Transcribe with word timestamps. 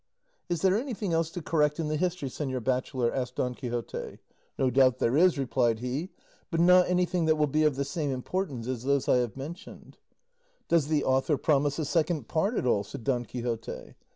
"Is 0.49 0.63
there 0.63 0.75
anything 0.75 1.13
else 1.13 1.29
to 1.29 1.43
correct 1.43 1.79
in 1.79 1.87
the 1.87 1.95
history, 1.95 2.27
señor 2.27 2.63
bachelor?" 2.63 3.13
asked 3.13 3.35
Don 3.35 3.53
Quixote. 3.53 4.17
"No 4.57 4.71
doubt 4.71 4.97
there 4.97 5.15
is," 5.15 5.37
replied 5.37 5.77
he; 5.77 6.09
"but 6.49 6.59
not 6.59 6.89
anything 6.89 7.25
that 7.25 7.35
will 7.35 7.45
be 7.45 7.61
of 7.65 7.75
the 7.75 7.85
same 7.85 8.09
importance 8.09 8.65
as 8.65 8.81
those 8.81 9.07
I 9.07 9.17
have 9.17 9.37
mentioned." 9.37 9.99
"Does 10.67 10.87
the 10.87 11.03
author 11.03 11.37
promise 11.37 11.77
a 11.77 11.85
second 11.85 12.27
part 12.27 12.55
at 12.57 12.65
all?" 12.65 12.83
said 12.83 13.03
Don 13.03 13.25
Quixote. 13.25 13.93